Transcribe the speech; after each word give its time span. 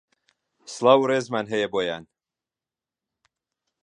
سڵاو 0.73 0.99
و 1.01 1.09
رێزمان 1.11 1.45
هەیە 1.53 1.67
بۆیان 1.73 2.03